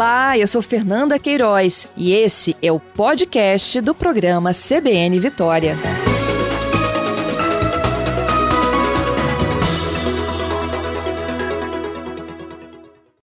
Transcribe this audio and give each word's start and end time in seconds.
Olá, 0.00 0.38
eu 0.38 0.46
sou 0.46 0.62
Fernanda 0.62 1.18
Queiroz 1.18 1.86
e 1.94 2.14
esse 2.14 2.56
é 2.62 2.72
o 2.72 2.80
podcast 2.80 3.82
do 3.82 3.94
programa 3.94 4.48
CBN 4.50 5.20
Vitória. 5.20 5.74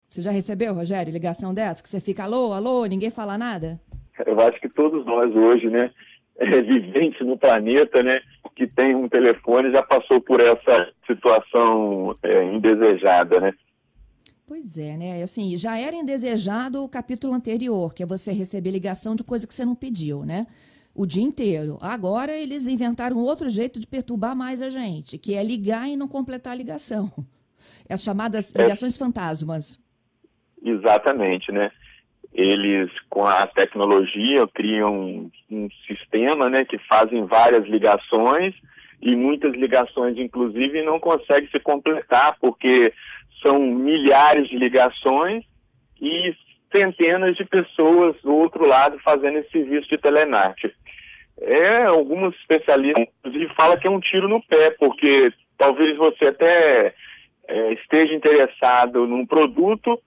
Você 0.09 0.23
já 0.23 0.31
recebeu, 0.31 0.73
Rogério, 0.73 1.13
ligação 1.13 1.53
dessa? 1.53 1.83
Que 1.83 1.89
você 1.89 2.01
fica 2.01 2.23
alô, 2.23 2.53
alô, 2.53 2.87
ninguém 2.87 3.11
fala 3.11 3.37
nada? 3.37 3.81
Eu 4.25 4.39
acho 4.39 4.61
que 4.61 4.69
todos 4.69 5.05
nós 5.05 5.35
hoje, 5.35 5.69
né, 5.69 5.91
é, 6.39 6.63
viventes 6.63 7.27
no 7.27 7.37
planeta, 7.37 8.01
né, 8.01 8.21
que 8.55 8.69
tem 8.69 8.95
um 8.95 9.09
telefone, 9.09 9.73
já 9.73 9.83
passou 9.83 10.21
por 10.21 10.41
essa 10.41 10.93
situação 11.05 12.17
é, 12.23 12.45
indesejada, 12.45 13.41
né? 13.41 13.55
Pois 14.51 14.77
é, 14.79 14.97
né? 14.97 15.23
Assim, 15.23 15.57
já 15.57 15.79
era 15.79 15.95
indesejado 15.95 16.83
o 16.83 16.89
capítulo 16.89 17.33
anterior, 17.33 17.95
que 17.95 18.03
é 18.03 18.07
você 18.07 18.33
receber 18.33 18.73
ligação 18.73 19.15
de 19.15 19.23
coisa 19.23 19.47
que 19.47 19.55
você 19.55 19.65
não 19.65 19.77
pediu, 19.77 20.25
né? 20.25 20.45
O 20.93 21.07
dia 21.07 21.23
inteiro. 21.23 21.79
Agora 21.81 22.33
eles 22.33 22.67
inventaram 22.67 23.17
outro 23.19 23.49
jeito 23.49 23.79
de 23.79 23.87
perturbar 23.87 24.35
mais 24.35 24.61
a 24.61 24.69
gente, 24.69 25.19
que 25.19 25.37
é 25.37 25.45
ligar 25.45 25.89
e 25.89 25.97
não 25.97 26.09
completar 26.09 26.53
a 26.53 26.57
ligação. 26.57 27.13
As 27.89 28.03
chamadas 28.03 28.53
é. 28.53 28.63
ligações 28.63 28.97
é, 28.97 28.99
fantasmas. 28.99 29.79
Exatamente, 30.61 31.53
né? 31.53 31.71
Eles, 32.35 32.91
com 33.09 33.25
a 33.25 33.47
tecnologia, 33.47 34.49
criam 34.53 34.93
um, 34.93 35.31
um 35.49 35.69
sistema 35.87 36.51
né, 36.51 36.65
que 36.65 36.79
fazem 36.89 37.25
várias 37.25 37.69
ligações 37.69 38.53
e 39.01 39.15
muitas 39.15 39.55
ligações, 39.55 40.19
inclusive, 40.19 40.83
não 40.83 40.99
conseguem 40.99 41.49
se 41.51 41.61
completar, 41.61 42.37
porque 42.41 42.93
são 43.43 43.59
milhares 43.59 44.49
de 44.49 44.57
ligações 44.57 45.45
e 46.01 46.35
centenas 46.75 47.37
de 47.37 47.45
pessoas 47.45 48.17
do 48.23 48.35
outro 48.35 48.67
lado 48.67 48.99
fazendo 49.05 49.39
esse 49.39 49.51
serviço 49.51 49.89
de 49.89 49.99
telemarketing. 49.99 50.75
É, 51.41 51.85
alguns 51.87 52.35
especialistas, 52.37 53.09
falam 53.57 53.79
que 53.79 53.87
é 53.87 53.91
um 53.91 54.01
tiro 54.01 54.29
no 54.29 54.43
pé, 54.43 54.71
porque 54.79 55.33
talvez 55.57 55.97
você 55.97 56.27
até 56.27 56.95
é, 57.49 57.73
esteja 57.73 58.15
interessado 58.15 59.07
num 59.07 59.27
produto, 59.27 59.99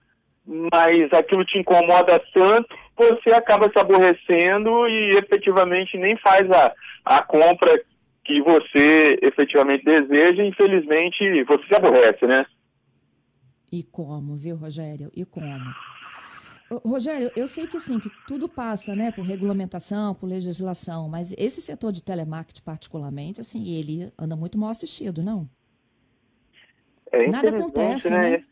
mas 0.46 1.12
aquilo 1.12 1.44
te 1.44 1.58
incomoda 1.58 2.22
tanto, 2.32 2.76
você 2.96 3.34
acaba 3.34 3.70
se 3.70 3.78
aborrecendo 3.78 4.86
e 4.88 5.18
efetivamente 5.18 5.98
nem 5.98 6.16
faz 6.18 6.48
a, 6.50 6.72
a 7.04 7.22
compra 7.22 7.80
que 8.24 8.40
você 8.40 9.18
efetivamente 9.22 9.84
deseja, 9.84 10.42
infelizmente 10.44 11.44
você 11.44 11.66
se 11.66 11.74
aborrece, 11.74 12.26
né? 12.26 12.46
E 13.74 13.82
como, 13.82 14.36
viu, 14.36 14.54
Rogério? 14.54 15.10
E 15.16 15.24
como? 15.24 15.74
Rogério, 16.84 17.28
eu 17.34 17.48
sei 17.48 17.66
que 17.66 17.76
assim, 17.76 17.98
que 17.98 18.08
tudo 18.24 18.48
passa, 18.48 18.94
né, 18.94 19.10
por 19.10 19.24
regulamentação, 19.24 20.14
por 20.14 20.28
legislação, 20.28 21.08
mas 21.08 21.34
esse 21.36 21.60
setor 21.60 21.90
de 21.90 22.00
telemarketing 22.00 22.62
particularmente, 22.62 23.40
assim, 23.40 23.76
ele 23.76 24.12
anda 24.16 24.36
muito 24.36 24.56
mal 24.56 24.70
assistido, 24.70 25.24
não? 25.24 25.48
É, 27.10 27.26
Nada 27.26 27.48
acontece, 27.48 28.10
né? 28.10 28.30
né? 28.30 28.44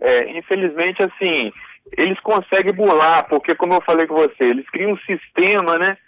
É, 0.00 0.38
infelizmente, 0.38 1.02
assim, 1.02 1.52
eles 1.98 2.18
conseguem 2.20 2.72
burlar, 2.72 3.28
porque 3.28 3.54
como 3.54 3.74
eu 3.74 3.82
falei 3.82 4.06
com 4.06 4.14
você, 4.14 4.44
eles 4.44 4.68
criam 4.70 4.92
um 4.92 4.98
sistema, 5.00 5.76
né, 5.76 5.98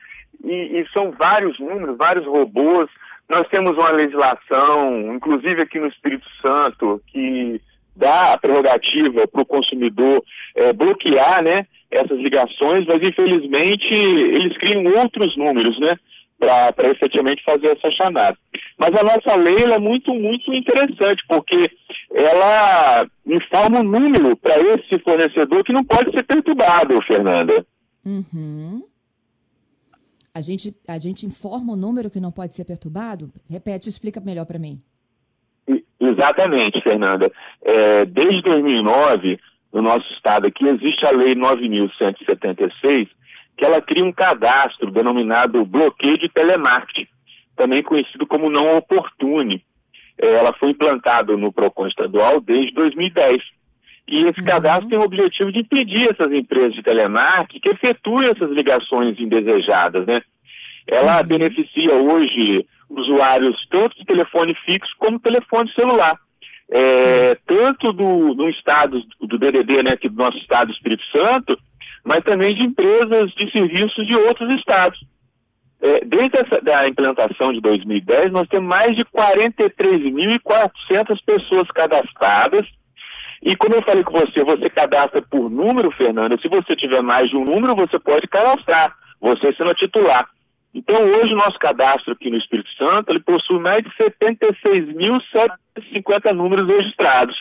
e, 0.42 0.80
e 0.80 0.88
são 0.96 1.12
vários 1.12 1.60
números, 1.60 1.98
vários 1.98 2.24
robôs. 2.24 2.88
Nós 3.28 3.46
temos 3.48 3.72
uma 3.72 3.92
legislação, 3.92 5.14
inclusive 5.14 5.62
aqui 5.62 5.78
no 5.78 5.88
Espírito 5.88 6.26
Santo, 6.40 7.02
que 7.06 7.60
dá 8.00 8.32
a 8.32 8.38
prerrogativa 8.38 9.28
para 9.28 9.42
o 9.42 9.46
consumidor 9.46 10.24
é, 10.56 10.72
bloquear 10.72 11.44
né, 11.44 11.66
essas 11.90 12.18
ligações, 12.18 12.86
mas 12.86 13.06
infelizmente 13.06 13.92
eles 13.92 14.56
criam 14.58 14.82
outros 15.00 15.36
números, 15.36 15.78
né? 15.78 15.96
Para 16.38 16.88
efetivamente 16.90 17.44
fazer 17.44 17.66
essa 17.66 17.90
chamada. 17.90 18.36
Mas 18.78 18.88
a 18.96 19.04
nossa 19.04 19.36
lei 19.36 19.62
é 19.62 19.78
muito, 19.78 20.14
muito 20.14 20.54
interessante, 20.54 21.22
porque 21.28 21.70
ela 22.14 23.06
informa 23.26 23.80
um 23.80 23.82
número 23.82 24.34
para 24.38 24.58
esse 24.58 24.98
fornecedor 25.04 25.62
que 25.62 25.72
não 25.72 25.84
pode 25.84 26.10
ser 26.12 26.22
perturbado, 26.22 26.98
Fernanda. 27.06 27.66
Uhum. 28.06 28.82
A 30.32 30.40
gente, 30.40 30.74
a 30.88 30.98
gente 30.98 31.26
informa 31.26 31.74
o 31.74 31.76
número 31.76 32.08
que 32.08 32.20
não 32.20 32.32
pode 32.32 32.54
ser 32.54 32.64
perturbado? 32.64 33.30
Repete, 33.50 33.90
explica 33.90 34.18
melhor 34.18 34.46
para 34.46 34.58
mim. 34.58 34.80
Exatamente, 36.00 36.80
Fernanda. 36.82 37.30
É, 37.62 38.04
desde 38.06 38.42
2009, 38.42 39.38
no 39.72 39.82
nosso 39.82 40.12
estado 40.14 40.46
aqui, 40.46 40.64
existe 40.64 41.06
a 41.06 41.10
Lei 41.10 41.34
9.176, 41.34 43.08
que 43.56 43.64
ela 43.64 43.80
cria 43.80 44.04
um 44.04 44.12
cadastro 44.12 44.90
denominado 44.90 45.64
bloqueio 45.64 46.18
de 46.18 46.28
telemarketing, 46.28 47.06
também 47.56 47.82
conhecido 47.82 48.26
como 48.26 48.50
não 48.50 48.76
oportune. 48.76 49.62
É, 50.18 50.34
ela 50.34 50.52
foi 50.58 50.70
implantada 50.70 51.36
no 51.36 51.52
PROCON 51.52 51.86
estadual 51.86 52.40
desde 52.40 52.72
2010. 52.72 53.42
E 54.08 54.24
esse 54.24 54.40
uhum. 54.40 54.46
cadastro 54.46 54.88
tem 54.88 54.98
o 54.98 55.04
objetivo 55.04 55.52
de 55.52 55.60
impedir 55.60 56.08
essas 56.10 56.32
empresas 56.32 56.74
de 56.74 56.82
telemarketing 56.82 57.60
que 57.60 57.68
efetuem 57.68 58.28
essas 58.28 58.50
ligações 58.50 59.18
indesejadas, 59.20 60.06
né? 60.06 60.20
Ela 60.86 61.20
uhum. 61.20 61.26
beneficia 61.26 61.94
hoje 61.94 62.66
usuários 62.90 63.56
tanto 63.70 63.96
de 63.96 64.04
telefone 64.04 64.54
fixo 64.66 64.92
como 64.98 65.20
telefone 65.20 65.72
celular. 65.78 66.18
É, 66.72 67.36
tanto 67.46 67.92
do, 67.92 68.34
do 68.34 68.48
estado 68.48 69.00
do 69.20 69.38
DDD, 69.38 69.82
né, 69.82 69.92
aqui 69.92 70.08
do 70.08 70.16
nosso 70.16 70.38
estado 70.38 70.68
do 70.68 70.74
Espírito 70.74 71.02
Santo, 71.16 71.58
mas 72.04 72.20
também 72.20 72.54
de 72.54 72.64
empresas 72.64 73.32
de 73.32 73.50
serviços 73.50 74.06
de 74.06 74.16
outros 74.16 74.48
estados. 74.58 75.00
É, 75.82 76.04
desde 76.04 76.36
a 76.72 76.86
implantação 76.86 77.52
de 77.52 77.60
2010, 77.60 78.30
nós 78.32 78.46
temos 78.48 78.68
mais 78.68 78.94
de 78.94 79.04
43.400 79.04 81.18
pessoas 81.24 81.66
cadastradas. 81.74 82.66
E 83.42 83.56
como 83.56 83.74
eu 83.74 83.82
falei 83.82 84.04
com 84.04 84.12
você, 84.12 84.44
você 84.44 84.68
cadastra 84.68 85.22
por 85.22 85.50
número, 85.50 85.90
Fernanda. 85.92 86.36
Se 86.40 86.48
você 86.48 86.76
tiver 86.76 87.02
mais 87.02 87.28
de 87.30 87.36
um 87.36 87.44
número, 87.44 87.74
você 87.74 87.98
pode 87.98 88.28
cadastrar, 88.28 88.94
você 89.18 89.52
sendo 89.54 89.72
titular. 89.74 90.28
Então, 90.72 91.02
hoje, 91.02 91.32
o 91.32 91.36
nosso 91.36 91.58
cadastro 91.58 92.12
aqui 92.12 92.30
no 92.30 92.38
Espírito 92.38 92.70
Santo, 92.76 93.10
ele 93.10 93.18
possui 93.20 93.58
mais 93.58 93.78
de 93.78 93.90
76.750 93.98 96.32
números 96.32 96.68
registrados. 96.68 97.34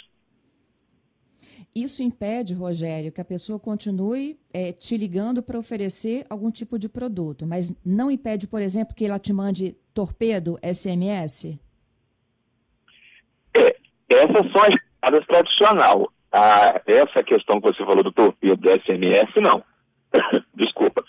Isso 1.75 2.01
impede, 2.01 2.55
Rogério, 2.55 3.11
que 3.11 3.21
a 3.21 3.25
pessoa 3.25 3.59
continue 3.59 4.39
é, 4.51 4.71
te 4.71 4.97
ligando 4.97 5.43
para 5.43 5.59
oferecer 5.59 6.25
algum 6.27 6.49
tipo 6.49 6.79
de 6.79 6.89
produto, 6.89 7.45
mas 7.45 7.71
não 7.85 8.09
impede, 8.09 8.47
por 8.47 8.61
exemplo, 8.61 8.95
que 8.95 9.05
ela 9.05 9.19
te 9.19 9.31
mande 9.31 9.77
torpedo 9.93 10.57
SMS? 10.63 11.59
É, 13.55 13.75
essas 14.09 14.51
são 14.51 14.63
as 14.63 14.73
chamadas 14.73 15.23
tradicional. 15.27 16.11
Ah, 16.31 16.81
essa 16.87 17.23
questão 17.23 17.61
que 17.61 17.67
você 17.67 17.85
falou 17.85 18.03
do 18.03 18.11
torpedo 18.11 18.57
do 18.57 18.69
SMS, 18.69 19.31
não. 19.41 19.63
Desculpa. 20.55 21.03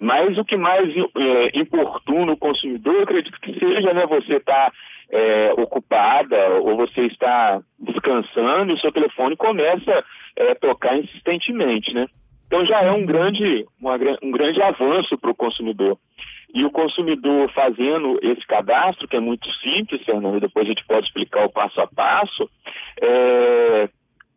Mas 0.00 0.38
o 0.38 0.44
que 0.44 0.56
mais 0.56 0.88
é, 0.96 1.58
importuna 1.58 2.32
o 2.32 2.36
consumidor, 2.36 2.94
eu 2.94 3.02
acredito 3.02 3.40
que 3.40 3.58
seja 3.58 3.92
né, 3.92 4.06
você 4.06 4.36
estar 4.36 4.70
tá, 4.70 4.72
é, 5.10 5.52
ocupada 5.54 6.60
ou 6.60 6.76
você 6.76 7.06
está 7.06 7.60
descansando 7.78 8.70
e 8.70 8.74
o 8.74 8.78
seu 8.78 8.92
telefone 8.92 9.36
começa 9.36 9.90
a 9.90 10.42
é, 10.42 10.54
tocar 10.54 10.96
insistentemente, 10.96 11.92
né? 11.92 12.06
Então 12.46 12.64
já 12.64 12.80
é 12.82 12.92
um 12.92 13.04
grande, 13.04 13.66
uma, 13.80 13.96
um 14.22 14.30
grande 14.30 14.62
avanço 14.62 15.18
para 15.18 15.30
o 15.30 15.34
consumidor. 15.34 15.98
E 16.54 16.64
o 16.64 16.70
consumidor 16.70 17.50
fazendo 17.52 18.18
esse 18.22 18.46
cadastro, 18.46 19.06
que 19.06 19.16
é 19.16 19.20
muito 19.20 19.46
simples, 19.56 20.02
Fernando, 20.04 20.40
depois 20.40 20.64
a 20.64 20.70
gente 20.70 20.84
pode 20.86 21.06
explicar 21.06 21.44
o 21.44 21.52
passo 21.52 21.78
a 21.78 21.86
passo, 21.86 22.48
é, 23.02 23.67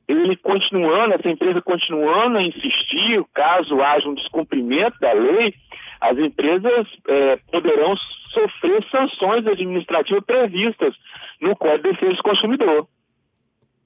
ele 0.07 0.35
continuando, 0.37 1.13
essa 1.13 1.29
empresa 1.29 1.61
continuando 1.61 2.37
a 2.37 2.43
insistir, 2.43 3.23
caso 3.33 3.81
haja 3.81 4.07
um 4.07 4.15
descumprimento 4.15 4.97
da 4.99 5.13
lei, 5.13 5.53
as 5.99 6.17
empresas 6.17 6.87
é, 7.07 7.37
poderão 7.51 7.95
sofrer 8.33 8.83
sanções 8.89 9.45
administrativas 9.45 10.23
previstas 10.23 10.95
no 11.39 11.55
Código 11.55 11.83
de 11.83 11.91
Defesa 11.91 12.13
do 12.15 12.23
Consumidor. 12.23 12.87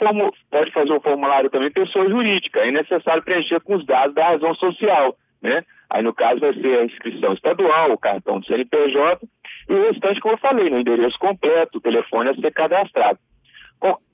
pode 0.51 0.71
fazer 0.71 0.93
o 0.93 1.01
formulário 1.01 1.49
também 1.49 1.71
pessoa 1.71 2.07
jurídica. 2.07 2.59
É 2.59 2.71
necessário 2.71 3.23
preencher 3.23 3.59
com 3.61 3.75
os 3.75 3.85
dados 3.85 4.13
da 4.13 4.29
razão 4.29 4.53
social, 4.53 5.17
né? 5.41 5.63
Aí, 5.89 6.03
no 6.03 6.13
caso, 6.13 6.39
vai 6.39 6.53
ser 6.53 6.79
a 6.79 6.85
inscrição 6.85 7.33
estadual, 7.33 7.91
o 7.91 7.97
cartão 7.97 8.39
do 8.39 8.45
CNPJ 8.45 9.27
e 9.69 9.73
o 9.73 9.83
restante, 9.83 10.19
como 10.19 10.35
eu 10.35 10.39
falei, 10.39 10.69
no 10.69 10.79
endereço 10.79 11.17
completo, 11.17 11.77
o 11.77 11.81
telefone 11.81 12.29
a 12.29 12.35
ser 12.35 12.51
cadastrado. 12.53 13.19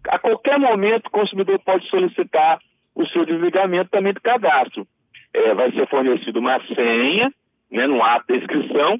A 0.07 0.19
qualquer 0.19 0.59
momento, 0.59 1.07
o 1.07 1.11
consumidor 1.11 1.59
pode 1.59 1.87
solicitar 1.89 2.59
o 2.95 3.05
seu 3.07 3.25
desligamento 3.25 3.89
também 3.89 4.13
do 4.13 4.21
cadastro. 4.21 4.87
É, 5.33 5.53
vai 5.53 5.71
ser 5.71 5.87
fornecido 5.87 6.39
uma 6.39 6.59
senha, 6.67 7.31
né, 7.71 7.87
no 7.87 8.01
ato 8.01 8.27
da 8.27 8.37
inscrição, 8.37 8.99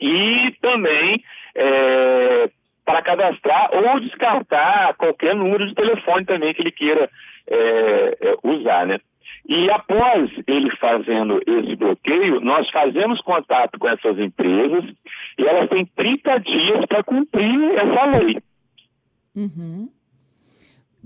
e 0.00 0.54
também 0.60 1.24
é, 1.56 2.50
para 2.84 3.02
cadastrar 3.02 3.70
ou 3.72 4.00
descartar 4.00 4.94
qualquer 4.94 5.34
número 5.34 5.66
de 5.66 5.74
telefone 5.74 6.24
também 6.26 6.52
que 6.52 6.60
ele 6.60 6.70
queira 6.70 7.08
é, 7.46 7.82
né? 7.82 7.83
E 9.56 9.70
após 9.70 10.32
ele 10.48 10.68
fazendo 10.78 11.40
esse 11.46 11.76
bloqueio, 11.76 12.40
nós 12.40 12.68
fazemos 12.70 13.20
contato 13.20 13.78
com 13.78 13.88
essas 13.88 14.18
empresas 14.18 14.84
e 15.38 15.46
elas 15.46 15.70
têm 15.70 15.86
30 15.86 16.38
dias 16.40 16.86
para 16.88 17.04
cumprir 17.04 17.78
essa 17.78 18.18
lei. 18.18 18.42
Uhum. 19.36 19.88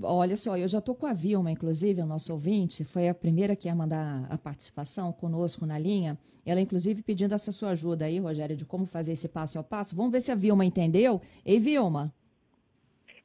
Olha 0.01 0.35
só, 0.35 0.57
eu 0.57 0.67
já 0.67 0.79
estou 0.79 0.95
com 0.95 1.05
a 1.05 1.13
Vilma, 1.13 1.51
inclusive, 1.51 2.01
o 2.01 2.07
nosso 2.07 2.33
ouvinte, 2.33 2.83
foi 2.83 3.07
a 3.07 3.13
primeira 3.13 3.55
que 3.55 3.67
ia 3.67 3.75
mandar 3.75 4.25
a 4.31 4.37
participação 4.37 5.11
conosco 5.11 5.63
na 5.63 5.77
linha. 5.77 6.17
Ela, 6.43 6.59
inclusive, 6.59 7.03
pedindo 7.03 7.35
essa 7.35 7.51
sua 7.51 7.69
ajuda 7.71 8.05
aí, 8.05 8.17
Rogério, 8.17 8.55
de 8.55 8.65
como 8.65 8.87
fazer 8.87 9.11
esse 9.11 9.29
passo 9.29 9.59
a 9.59 9.63
passo. 9.63 9.95
Vamos 9.95 10.11
ver 10.11 10.21
se 10.21 10.31
a 10.31 10.35
Vilma 10.35 10.65
entendeu. 10.65 11.21
Ei, 11.45 11.59
Vilma. 11.59 12.11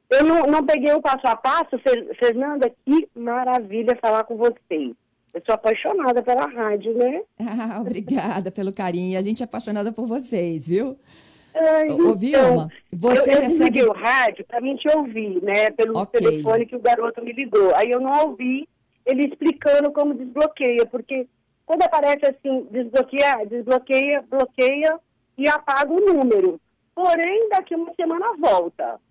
Eu 0.07 0.23
não, 0.23 0.43
não 0.43 0.63
peguei 0.63 0.93
o 0.93 1.01
passo 1.01 1.25
a 1.25 1.35
passo, 1.35 1.79
Fernanda, 2.19 2.71
que 2.85 3.09
maravilha 3.15 3.97
falar 3.99 4.23
com 4.25 4.37
vocês. 4.37 4.93
Eu 5.35 5.41
sou 5.45 5.53
apaixonada 5.53 6.23
pela 6.23 6.47
rádio, 6.47 6.93
né? 6.93 7.21
Ah, 7.37 7.79
obrigada 7.83 8.49
pelo 8.49 8.71
carinho. 8.71 9.19
A 9.19 9.21
gente 9.21 9.43
é 9.43 9.45
apaixonada 9.45 9.91
por 9.91 10.07
vocês, 10.07 10.65
viu? 10.65 10.97
Ai, 11.53 11.89
Ô, 11.89 11.93
então, 11.93 12.17
Vilma, 12.17 12.69
você 12.89 13.31
eu, 13.31 13.35
eu 13.35 13.41
recebe... 13.41 13.83
o 13.83 13.91
rádio 13.91 14.45
para 14.45 14.61
mim 14.61 14.77
te 14.77 14.87
ouvir, 14.95 15.43
né? 15.43 15.71
Pelo 15.71 15.99
okay. 15.99 16.21
telefone 16.21 16.65
que 16.65 16.75
o 16.77 16.81
garoto 16.81 17.21
me 17.21 17.33
ligou. 17.33 17.75
Aí 17.75 17.91
eu 17.91 17.99
não 17.99 18.27
ouvi 18.27 18.65
ele 19.05 19.27
explicando 19.27 19.91
como 19.91 20.13
desbloqueia, 20.13 20.85
porque 20.85 21.27
quando 21.65 21.83
aparece 21.83 22.25
assim, 22.25 22.65
desbloqueia, 22.71 23.45
desbloqueia, 23.45 24.23
bloqueia 24.29 24.99
e 25.37 25.49
apaga 25.49 25.91
o 25.91 25.99
número. 25.99 26.61
Porém, 26.95 27.49
daqui 27.49 27.75
uma 27.75 27.93
semana 27.95 28.37
volta. 28.39 29.01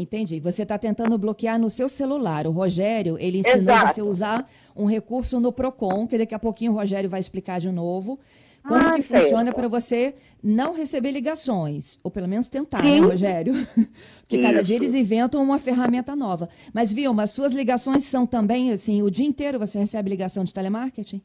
Entendi. 0.00 0.40
Você 0.40 0.62
está 0.62 0.78
tentando 0.78 1.16
bloquear 1.18 1.58
no 1.58 1.70
seu 1.70 1.88
celular. 1.88 2.46
O 2.46 2.50
Rogério, 2.50 3.16
ele 3.18 3.38
ensinou 3.38 3.74
Exato. 3.74 3.94
você 3.94 4.00
a 4.00 4.04
usar 4.04 4.50
um 4.76 4.86
recurso 4.86 5.38
no 5.38 5.52
Procon, 5.52 6.06
que 6.06 6.18
daqui 6.18 6.34
a 6.34 6.38
pouquinho 6.38 6.72
o 6.72 6.74
Rogério 6.74 7.08
vai 7.08 7.20
explicar 7.20 7.60
de 7.60 7.70
novo. 7.70 8.18
Como 8.62 8.88
ah, 8.88 8.92
que 8.92 9.02
certo. 9.02 9.22
funciona 9.22 9.52
para 9.52 9.68
você 9.68 10.14
não 10.42 10.74
receber 10.74 11.10
ligações? 11.10 11.98
Ou 12.02 12.10
pelo 12.10 12.28
menos 12.28 12.48
tentar, 12.48 12.82
né, 12.82 12.96
Sim. 12.96 13.00
né, 13.00 13.06
Rogério? 13.06 13.54
Porque 14.20 14.36
Isso. 14.36 14.42
cada 14.42 14.62
dia 14.62 14.76
eles 14.76 14.94
inventam 14.94 15.42
uma 15.42 15.58
ferramenta 15.58 16.14
nova. 16.14 16.48
Mas, 16.72 16.92
Vilma, 16.92 17.26
suas 17.26 17.54
ligações 17.54 18.04
são 18.04 18.26
também, 18.26 18.70
assim, 18.70 19.02
o 19.02 19.10
dia 19.10 19.26
inteiro 19.26 19.58
você 19.58 19.78
recebe 19.78 20.10
ligação 20.10 20.44
de 20.44 20.52
telemarketing? 20.52 21.22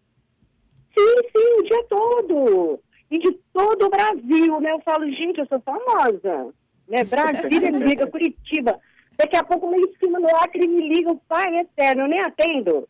Sim, 0.98 1.18
sim, 1.36 1.60
o 1.60 1.64
dia 1.64 1.84
todo. 1.90 2.80
E 3.12 3.20
de 3.20 3.32
todo 3.54 3.86
o 3.86 3.90
Brasil, 3.90 4.62
né? 4.62 4.72
Eu 4.72 4.80
falo, 4.80 5.06
gente, 5.12 5.40
eu 5.40 5.48
sou 5.48 5.60
famosa. 5.60 6.54
Né? 6.88 7.04
Brasília 7.04 7.72
me 7.72 7.80
liga, 7.80 8.08
Curitiba. 8.08 8.80
Daqui 9.18 9.36
a 9.36 9.44
pouco 9.44 9.70
lá 9.70 9.78
em 9.78 9.94
cima 9.98 10.20
no 10.20 10.28
Acre 10.38 10.68
me 10.68 10.88
liga, 10.94 11.12
o 11.12 11.18
pai 11.18 11.56
eterno, 11.58 12.04
eu 12.04 12.08
nem 12.08 12.20
atendo. 12.20 12.88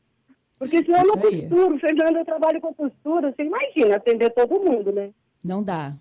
Porque 0.58 0.84
senão 0.84 1.02
eu 1.02 1.08
não 1.08 1.18
costuro, 1.18 1.80
Fernando, 1.80 2.18
eu 2.18 2.26
trabalho 2.26 2.62
com 2.62 2.74
costura, 2.74 3.34
você 3.34 3.44
imagina 3.44 3.98
atender 3.98 4.30
todo 4.32 4.60
mundo, 4.60 4.92
né? 4.92 5.12
Não 5.44 5.62
dá. 5.62 5.94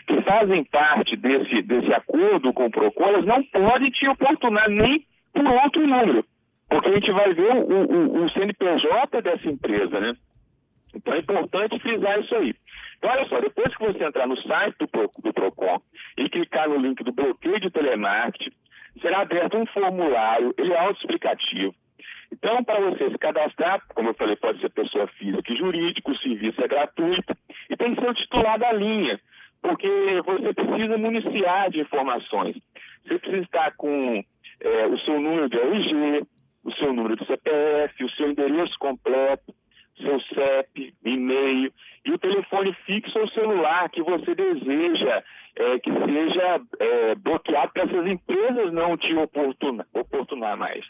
que 0.06 0.22
fazem 0.22 0.64
parte 0.64 1.14
desse, 1.16 1.60
desse 1.60 1.92
acordo 1.92 2.54
com 2.54 2.64
o 2.66 2.70
PROCON, 2.70 3.04
elas 3.04 3.26
não 3.26 3.42
podem 3.44 3.90
te 3.90 4.08
oportunar 4.08 4.70
nem 4.70 5.04
por 5.34 5.46
outro 5.46 5.86
número 5.86 6.24
porque 6.74 6.88
a 6.88 6.92
gente 6.94 7.12
vai 7.12 7.32
ver 7.32 7.52
o, 7.52 7.72
o, 7.72 8.24
o 8.24 8.30
CNPJ 8.30 9.22
dessa 9.22 9.48
empresa, 9.48 10.00
né? 10.00 10.16
Então 10.92 11.14
é 11.14 11.18
importante 11.18 11.78
frisar 11.78 12.18
isso 12.18 12.34
aí. 12.34 12.52
Então, 12.98 13.10
olha 13.10 13.24
só, 13.28 13.40
depois 13.40 13.76
que 13.76 13.84
você 13.84 14.02
entrar 14.02 14.26
no 14.26 14.36
site 14.42 14.74
do, 14.80 14.86
do 15.22 15.32
PROCON 15.32 15.80
e 16.18 16.28
clicar 16.28 16.68
no 16.68 16.78
link 16.78 17.04
do 17.04 17.12
bloqueio 17.12 17.60
de 17.60 17.70
telemarketing, 17.70 18.50
será 19.00 19.20
aberto 19.20 19.56
um 19.56 19.66
formulário, 19.66 20.52
ele 20.58 20.72
é 20.72 20.78
autoexplicativo. 20.80 21.72
Então, 22.32 22.64
para 22.64 22.80
você 22.80 23.08
se 23.08 23.18
cadastrar, 23.18 23.80
como 23.94 24.08
eu 24.08 24.14
falei, 24.14 24.34
pode 24.34 24.60
ser 24.60 24.70
pessoa 24.70 25.06
física 25.06 25.52
e 25.52 25.56
jurídica, 25.56 26.10
o 26.10 26.18
serviço 26.18 26.60
é 26.60 26.66
gratuito. 26.66 27.36
E 27.70 27.76
tem 27.76 27.94
que 27.94 28.00
ser 28.00 28.10
o 28.10 28.14
titular 28.14 28.58
da 28.58 28.72
linha, 28.72 29.20
porque 29.62 29.88
você 30.24 30.52
precisa 30.52 30.98
municiar 30.98 31.70
de 31.70 31.80
informações. 31.80 32.56
Você 33.06 33.18
precisa 33.20 33.44
estar 33.44 33.76
com 33.76 34.24
é, 34.60 34.86
o 34.86 34.98
seu 34.98 35.20
número 35.20 35.48
de 35.48 35.56
RG, 35.56 36.26
o 36.64 36.72
seu 36.72 36.92
número 36.92 37.16
de 37.16 37.26
CPF, 37.26 38.04
o 38.04 38.10
seu 38.10 38.30
endereço 38.30 38.78
completo, 38.78 39.54
seu 39.96 40.20
CEP, 40.20 40.94
e-mail 41.04 41.72
e 42.04 42.10
o 42.10 42.18
telefone 42.18 42.72
fixo 42.86 43.18
ou 43.18 43.28
celular 43.28 43.88
que 43.90 44.02
você 44.02 44.34
deseja 44.34 45.22
é, 45.56 45.78
que 45.78 45.90
seja 45.92 46.60
é, 46.80 47.14
bloqueado 47.14 47.72
para 47.72 47.84
essas 47.84 48.06
empresas 48.06 48.72
não 48.72 48.96
te 48.96 49.14
oportunar, 49.14 50.56
mais. 50.56 50.84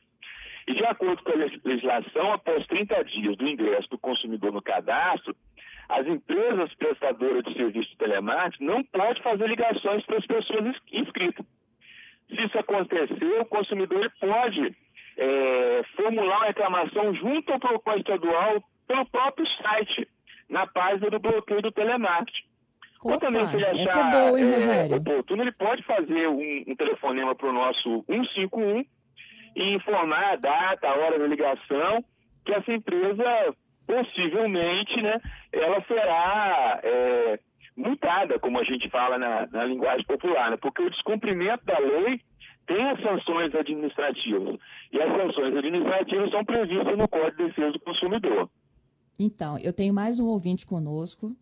E 0.66 0.72
de 0.72 0.84
acordo 0.86 1.22
com 1.22 1.32
a 1.32 1.48
legislação, 1.64 2.32
após 2.32 2.66
30 2.66 3.04
dias 3.04 3.36
do 3.36 3.46
ingresso 3.46 3.90
do 3.90 3.98
consumidor 3.98 4.52
no 4.52 4.62
cadastro, 4.62 5.36
as 5.90 6.06
empresas 6.06 6.72
prestadoras 6.76 7.44
de 7.44 7.52
serviço 7.54 7.90
de 7.90 7.98
telemarketing 7.98 8.64
não 8.64 8.82
podem 8.84 9.22
fazer 9.22 9.46
ligações 9.46 10.02
para 10.06 10.16
as 10.16 10.26
pessoas 10.26 10.74
inscritas. 10.90 11.44
Se 12.28 12.42
isso 12.42 12.58
acontecer, 12.58 13.40
o 13.40 13.44
consumidor 13.44 14.10
pode 14.18 14.74
é, 15.24 15.82
formular 15.96 16.36
uma 16.38 16.46
reclamação 16.46 17.14
junto 17.14 17.52
ao 17.52 17.58
PROCON 17.58 17.96
estadual 17.96 18.62
pelo 18.86 19.06
próprio 19.06 19.46
site, 19.62 20.06
na 20.48 20.66
página 20.66 21.08
do 21.10 21.18
bloqueio 21.18 21.62
do 21.62 21.72
telemarketing. 21.72 22.44
Opa, 23.02 23.14
Ou 23.14 23.20
também, 23.20 23.46
se 23.46 23.56
ele 23.56 23.64
achar 23.64 23.82
essa 23.82 24.00
é 24.00 24.10
boa, 24.10 24.40
hein, 24.40 24.52
Rogério? 24.52 24.94
É, 24.94 24.98
oportuno, 24.98 25.42
ele 25.42 25.52
pode 25.52 25.82
fazer 25.84 26.28
um, 26.28 26.64
um 26.68 26.76
telefonema 26.76 27.34
para 27.34 27.48
o 27.48 27.52
nosso 27.52 28.04
151 28.06 28.84
e 29.56 29.74
informar 29.74 30.32
a 30.32 30.36
data, 30.36 30.88
a 30.88 30.94
hora 30.94 31.18
da 31.18 31.26
ligação, 31.26 32.04
que 32.44 32.52
essa 32.52 32.72
empresa 32.72 33.54
possivelmente, 33.86 35.00
né, 35.02 35.20
ela 35.52 35.82
será 35.86 36.80
é, 36.82 37.38
multada, 37.76 38.38
como 38.38 38.58
a 38.58 38.64
gente 38.64 38.88
fala 38.88 39.18
na, 39.18 39.46
na 39.46 39.64
linguagem 39.64 40.04
popular, 40.06 40.50
né, 40.50 40.56
porque 40.56 40.82
o 40.82 40.90
descumprimento 40.90 41.64
da 41.64 41.78
lei 41.78 42.20
tem 42.66 42.82
as 42.90 43.00
sanções 43.00 43.54
administrativas. 43.54 44.58
E 44.92 45.00
as 45.00 45.16
sanções 45.16 45.56
administrativas 45.56 46.30
são 46.30 46.44
previstas 46.44 46.98
no 46.98 47.08
Código 47.08 47.36
de 47.36 47.48
Defesa 47.48 47.72
do 47.72 47.80
Consumidor. 47.80 48.50
Então, 49.18 49.58
eu 49.58 49.72
tenho 49.72 49.94
mais 49.94 50.18
um 50.18 50.26
ouvinte 50.26 50.66
conosco, 50.66 51.36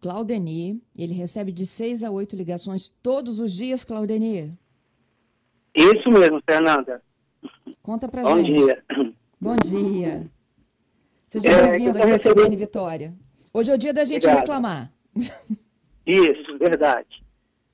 Claudeni. 0.00 0.82
Ele 0.96 1.14
recebe 1.14 1.52
de 1.52 1.64
seis 1.64 2.02
a 2.04 2.10
oito 2.10 2.36
ligações 2.36 2.88
todos 3.02 3.40
os 3.40 3.52
dias, 3.52 3.84
Claudeni? 3.84 4.56
Isso 5.74 6.10
mesmo, 6.10 6.40
Fernanda. 6.44 7.02
Conta 7.82 8.08
pra 8.08 8.22
Bom 8.22 8.36
gente. 8.42 8.52
Bom 8.52 8.66
dia. 8.66 8.84
Bom 9.40 9.56
dia. 9.56 10.30
Seja 11.26 11.48
é, 11.48 11.70
bem-vindo 11.70 11.98
aqui 11.98 12.10
à 12.10 12.18
CBN 12.18 12.56
Vitória. 12.56 13.14
Hoje 13.54 13.70
é 13.70 13.74
o 13.74 13.78
dia 13.78 13.94
da 13.94 14.04
gente 14.04 14.26
Obrigado. 14.26 14.40
reclamar. 14.40 14.92
Isso, 16.04 16.58
verdade. 16.58 17.22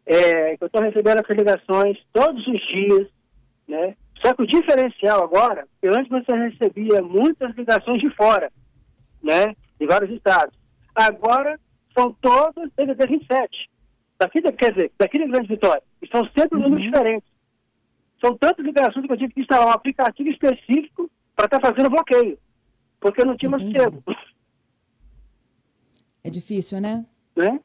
É, 0.07 0.53
eu 0.53 0.67
estou 0.67 0.81
recebendo 0.81 1.19
essas 1.19 1.37
ligações 1.37 1.99
todos 2.13 2.47
os 2.47 2.61
dias, 2.69 3.09
né? 3.67 3.97
Só 4.25 4.33
que 4.33 4.43
o 4.43 4.47
diferencial 4.47 5.25
agora, 5.25 5.67
que 5.81 5.89
antes 5.89 6.09
você 6.09 6.33
recebia 6.33 7.03
muitas 7.03 7.55
ligações 7.57 8.01
de 8.01 8.09
fora, 8.11 8.51
né? 9.23 9.55
De 9.79 9.87
vários 9.87 10.11
estados. 10.13 10.57
Agora 10.95 11.59
são 11.97 12.13
todas 12.21 12.71
DDD 12.77 13.07
27. 13.07 13.71
Daqui, 14.19 14.41
quer 14.41 14.73
dizer, 14.73 14.93
daqui 14.99 15.19
da 15.19 15.27
Grande 15.27 15.49
Vitória. 15.49 15.83
E 16.01 16.09
são 16.09 16.25
sempre 16.37 16.57
uhum. 16.57 16.65
números 16.65 16.85
diferentes. 16.85 17.29
São 18.25 18.37
tantas 18.39 18.65
ligações 18.65 19.05
que 19.05 19.13
eu 19.13 19.17
tive 19.17 19.35
que 19.35 19.41
instalar 19.41 19.67
um 19.67 19.71
aplicativo 19.71 20.31
específico 20.31 21.11
para 21.35 21.47
estar 21.47 21.61
tá 21.61 21.69
fazendo 21.69 21.91
bloqueio. 21.91 22.39
Porque 22.99 23.25
não 23.25 23.37
tinha 23.37 23.51
mais 23.51 23.71
tempo. 23.71 24.03
É 26.25 26.31
difícil, 26.31 26.81
né? 26.81 27.05
né? 27.37 27.61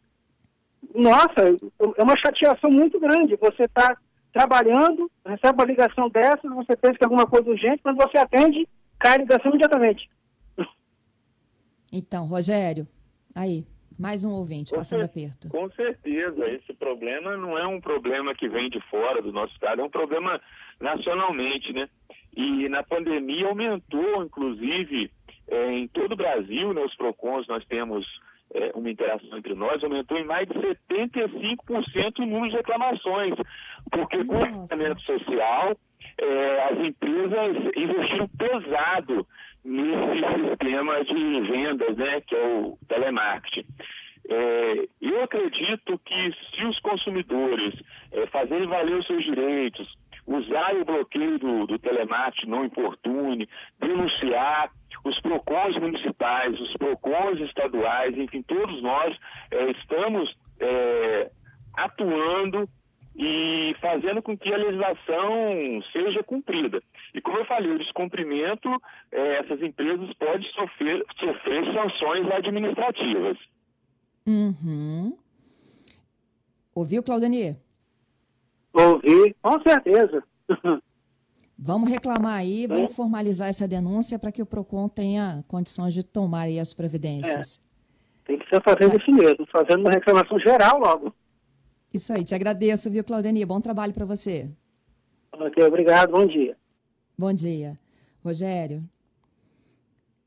Nossa, 0.94 1.56
é 1.98 2.04
uma 2.04 2.18
chateação 2.18 2.70
muito 2.70 3.00
grande. 3.00 3.36
Você 3.36 3.64
está 3.64 3.98
trabalhando, 4.34 5.10
recebe 5.26 5.54
uma 5.54 5.66
ligação 5.66 6.10
dessa, 6.10 6.48
você 6.50 6.76
pensa 6.76 6.98
que 6.98 7.04
é 7.04 7.06
alguma 7.06 7.28
coisa 7.28 7.50
urgente, 7.50 7.84
quando 7.84 7.98
você 7.98 8.18
atende, 8.18 8.68
cai 9.00 9.16
a 9.16 9.18
ligação 9.18 9.50
imediatamente. 9.50 10.10
Então, 11.92 12.26
Rogério, 12.26 12.88
aí, 13.36 13.66
mais 14.00 14.24
um 14.24 14.32
ouvinte, 14.32 14.74
passando 14.74 15.04
aperto. 15.04 15.50
Com 15.50 15.70
certeza, 15.72 16.48
esse 16.50 16.74
problema 16.74 17.36
não 17.36 17.58
é 17.58 17.68
um 17.68 17.82
problema 17.82 18.34
que 18.34 18.48
vem 18.48 18.70
de 18.70 18.80
fora 18.90 19.22
do 19.22 19.34
nosso 19.34 19.54
estado, 19.54 19.82
é 19.82 19.84
um 19.84 19.90
problema 19.90 20.40
nacionalmente, 20.80 21.74
né? 21.74 21.90
E 22.36 22.70
na 22.70 22.82
pandemia 22.82 23.48
aumentou, 23.48 24.24
inclusive, 24.24 25.12
é, 25.50 25.72
em 25.74 25.88
todo 25.90 26.14
o 26.14 26.18
Brasil, 26.18 26.74
né, 26.74 26.82
os 26.82 26.96
PROCONs, 26.96 27.46
nós 27.48 27.66
temos 27.66 28.08
é, 28.54 28.72
uma 28.76 28.90
interação 28.90 29.38
entre 29.38 29.54
nós, 29.54 29.84
aumentou 29.84 30.18
em 30.18 30.26
mais 30.26 30.48
de 30.48 30.56
75% 30.56 32.20
o 32.20 32.26
número 32.26 32.50
de 32.50 32.58
reclamações, 32.58 33.36
porque 33.92 34.24
com 34.24 34.36
o 34.36 34.68
tratamento 34.68 35.02
social, 35.02 35.78
é, 36.18 36.64
as 36.64 36.80
empresas 36.80 37.58
investiram 37.76 38.28
pesado 38.30 39.28
nesse 39.64 40.50
sistema 40.50 41.04
de 41.04 41.42
vendas, 41.42 41.98
né, 41.98 42.22
que 42.22 42.36
é 42.36 42.46
o 42.46 42.78
telemarketing. 42.88 43.66
É, 44.30 44.88
eu 45.02 45.24
acredito 45.24 46.00
que 46.06 46.34
se 46.54 46.66
os 46.66 46.80
consumidores 46.80 47.74
é, 48.12 48.26
fazerem 48.28 48.68
valer 48.68 48.96
os 48.98 49.08
seus 49.08 49.24
direitos, 49.24 49.88
usar 50.28 50.76
o 50.76 50.86
bloqueio 50.86 51.40
do, 51.40 51.68
do 51.68 51.80
telemarketing 51.80 52.50
não 52.50 52.66
importune, 52.66 53.50
denunciar 53.80 54.72
os 55.04 55.20
PROCONs 55.22 55.78
municipais, 55.80 56.60
os 56.60 56.74
PROCONs 56.74 57.40
estaduais, 57.42 58.18
enfim, 58.18 58.42
todos 58.44 58.82
nós 58.82 59.18
é, 59.52 59.72
estamos 59.72 60.36
é, 60.60 61.32
atuando 61.76 62.68
e 63.16 63.76
fazendo 63.82 64.22
com 64.22 64.38
que 64.38 64.54
a 64.54 64.58
legislação 64.58 65.84
seja 65.92 66.24
cumprida. 66.24 66.82
E 67.14 67.22
como 67.22 67.40
eu 67.40 67.46
falei, 67.46 67.72
o 67.72 67.80
descumprimento, 67.80 68.70
é, 69.12 69.40
essas 69.40 69.62
empresas 69.62 70.14
podem 70.14 70.50
sofrer, 70.52 71.04
sofrer 71.20 71.74
sanções 71.74 72.32
administrativas. 72.32 73.38
Uhum. 74.26 75.18
Ouviu, 76.74 77.04
Claudemir? 77.04 77.58
Ouvi, 78.74 79.36
com 79.42 79.60
certeza. 79.62 80.24
Vamos 81.64 81.92
reclamar 81.92 82.40
aí, 82.40 82.66
vamos 82.66 82.96
formalizar 82.96 83.48
essa 83.48 83.68
denúncia 83.68 84.18
para 84.18 84.32
que 84.32 84.42
o 84.42 84.46
PROCON 84.48 84.90
tenha 84.90 85.44
condições 85.48 85.94
de 85.94 86.02
tomar 86.02 86.42
aí 86.42 86.60
as 86.60 86.74
providências. 86.74 87.62
É. 88.26 88.26
Tem 88.26 88.40
que 88.40 88.50
ser 88.50 88.60
fazendo 88.64 89.00
isso 89.00 89.12
mesmo, 89.12 89.46
fazendo 89.46 89.82
uma 89.82 89.92
reclamação 89.92 90.40
geral 90.40 90.80
logo. 90.80 91.14
Isso 91.94 92.12
aí, 92.12 92.24
te 92.24 92.34
agradeço, 92.34 92.90
viu, 92.90 93.04
Claudemir? 93.04 93.46
Bom 93.46 93.62
trabalho 93.62 93.94
para 93.94 94.06
você. 94.06 94.50
Ok, 95.34 95.64
obrigado, 95.64 96.12
bom 96.12 96.26
dia. 96.26 96.58
Bom 97.16 97.32
dia. 97.32 97.78
Rogério, 98.26 98.84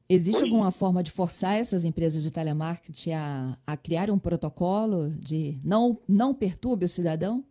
existe 0.08 0.44
Oi. 0.44 0.48
alguma 0.48 0.70
forma 0.70 1.02
de 1.02 1.10
forçar 1.10 1.56
essas 1.56 1.84
empresas 1.84 2.22
de 2.22 2.32
telemarketing 2.32 3.12
a, 3.12 3.58
a 3.66 3.76
criar 3.76 4.08
um 4.08 4.20
protocolo 4.20 5.10
de 5.10 5.58
não, 5.64 5.98
não 6.08 6.32
perturbe 6.32 6.84
o 6.84 6.88
cidadão? 6.88 7.44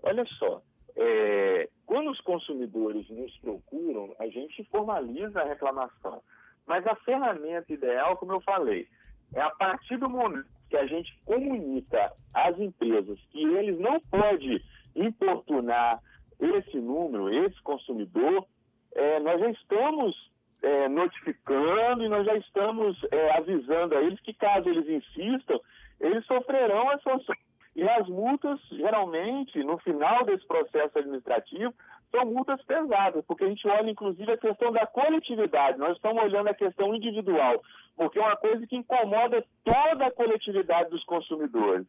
Olha 0.00 0.24
só, 0.38 0.62
é, 0.94 1.68
quando 1.86 2.10
os 2.10 2.20
consumidores 2.20 3.08
nos 3.08 3.36
procuram, 3.38 4.14
a 4.18 4.26
gente 4.26 4.64
formaliza 4.64 5.40
a 5.40 5.44
reclamação. 5.44 6.20
Mas 6.66 6.84
a 6.86 6.96
ferramenta 6.96 7.72
ideal, 7.72 8.16
como 8.16 8.32
eu 8.32 8.40
falei, 8.40 8.88
é 9.34 9.40
a 9.40 9.50
partir 9.50 9.96
do 9.96 10.10
momento 10.10 10.48
que 10.68 10.76
a 10.76 10.86
gente 10.86 11.16
comunica 11.24 12.12
às 12.34 12.58
empresas 12.58 13.18
que 13.30 13.42
eles 13.42 13.78
não 13.78 14.00
podem 14.00 14.60
importunar 14.96 16.02
esse 16.40 16.76
número, 16.78 17.32
esse 17.32 17.60
consumidor, 17.62 18.46
é, 18.94 19.20
nós 19.20 19.40
já 19.40 19.50
estamos 19.50 20.30
é, 20.62 20.88
notificando 20.88 22.02
e 22.02 22.08
nós 22.08 22.26
já 22.26 22.36
estamos 22.36 23.00
é, 23.12 23.36
avisando 23.36 23.96
a 23.96 24.02
eles 24.02 24.20
que 24.20 24.34
caso 24.34 24.68
eles 24.68 24.88
insistam, 24.88 25.60
eles 26.00 26.26
sofrerão 26.26 26.90
as 26.90 27.02
sanções. 27.02 27.38
E 27.76 27.86
as 27.86 28.08
multas, 28.08 28.58
geralmente, 28.70 29.62
no 29.62 29.76
final 29.78 30.24
desse 30.24 30.46
processo 30.46 30.98
administrativo, 30.98 31.74
são 32.10 32.24
multas 32.24 32.62
pesadas, 32.62 33.22
porque 33.26 33.44
a 33.44 33.48
gente 33.50 33.68
olha, 33.68 33.90
inclusive, 33.90 34.32
a 34.32 34.38
questão 34.38 34.72
da 34.72 34.86
coletividade, 34.86 35.76
nós 35.76 35.94
estamos 35.94 36.22
olhando 36.22 36.48
a 36.48 36.54
questão 36.54 36.94
individual, 36.94 37.62
porque 37.94 38.18
é 38.18 38.22
uma 38.22 38.36
coisa 38.38 38.66
que 38.66 38.76
incomoda 38.76 39.44
toda 39.62 40.06
a 40.06 40.10
coletividade 40.10 40.88
dos 40.88 41.04
consumidores. 41.04 41.86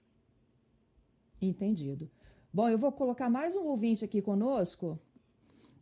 Entendido. 1.41 2.11
Bom, 2.53 2.67
eu 2.67 2.77
vou 2.77 2.91
colocar 2.91 3.29
mais 3.29 3.55
um 3.55 3.63
ouvinte 3.67 4.03
aqui 4.03 4.21
conosco. 4.21 4.99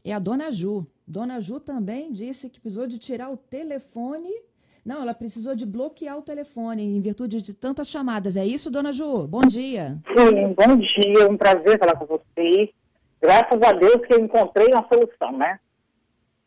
É 0.04 0.14
a 0.14 0.20
dona 0.20 0.52
Ju. 0.52 0.86
Dona 1.08 1.42
Ju 1.42 1.60
também 1.60 2.14
disse 2.14 2.48
que 2.48 2.60
precisou 2.60 2.86
de 2.86 3.00
tirar 3.00 3.32
o 3.32 3.38
telefone. 3.38 4.30
Não, 4.86 5.02
ela 5.02 5.16
precisou 5.16 5.56
de 5.56 5.66
bloquear 5.66 6.16
o 6.16 6.22
telefone 6.22 6.84
em 6.84 7.02
virtude 7.02 7.42
de 7.42 7.56
tantas 7.56 7.90
chamadas. 7.90 8.38
É 8.38 8.46
isso, 8.46 8.70
dona 8.70 8.92
Ju? 8.94 9.26
Bom 9.26 9.42
dia. 9.42 9.98
Sim, 10.16 10.54
bom 10.54 10.78
dia. 10.78 11.28
Um 11.28 11.36
prazer 11.36 11.80
falar 11.80 11.96
com 11.98 12.06
você. 12.06 12.72
Graças 13.20 13.60
a 13.64 13.72
Deus 13.72 14.06
que 14.06 14.14
eu 14.14 14.20
encontrei 14.20 14.68
uma 14.68 14.88
solução, 14.88 15.32
né? 15.36 15.60